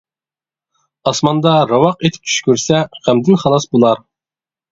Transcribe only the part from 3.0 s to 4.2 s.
غەمدىن خالاس بولار.